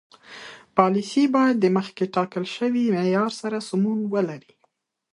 [0.77, 4.53] پالیسي باید د مخکې ټاکل شوي معیار سره سمون ولري.